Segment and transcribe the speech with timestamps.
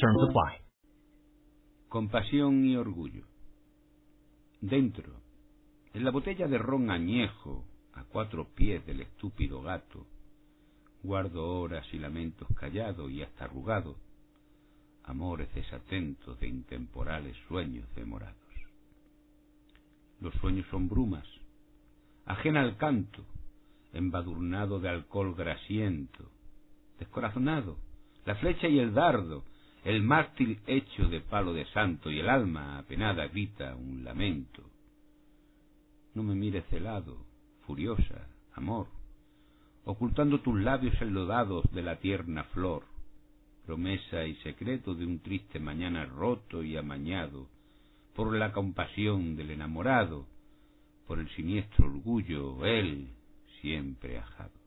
[0.00, 0.58] Terms apply.
[1.88, 3.24] Compasión y orgullo.
[4.60, 5.20] Dentro,
[5.92, 10.06] en la botella de ron añejo, a cuatro pies del estúpido gato,
[11.02, 13.96] guardo horas y lamentos callados y hasta arrugados
[15.04, 18.34] amores desatentos de intemporales sueños demorados.
[20.20, 21.26] Los sueños son brumas,
[22.24, 23.24] ajena al canto,
[23.92, 26.30] embadurnado de alcohol grasiento,
[26.98, 27.76] descorazonado,
[28.24, 29.44] la flecha y el dardo,
[29.84, 34.62] el mástil hecho de palo de santo y el alma apenada grita un lamento.
[36.14, 37.18] No me mires celado,
[37.66, 38.86] furiosa, amor,
[39.84, 42.84] ocultando tus labios enlodados de la tierna flor,
[43.66, 47.48] promesa y secreto de un triste mañana roto y amañado,
[48.14, 50.26] por la compasión del enamorado,
[51.06, 53.10] por el siniestro orgullo, él
[53.60, 54.63] siempre ajado.